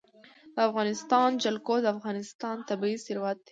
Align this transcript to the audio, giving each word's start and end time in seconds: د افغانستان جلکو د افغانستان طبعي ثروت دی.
د 0.55 0.57
افغانستان 0.69 1.29
جلکو 1.43 1.75
د 1.81 1.85
افغانستان 1.95 2.55
طبعي 2.69 2.95
ثروت 3.05 3.37
دی. 3.45 3.49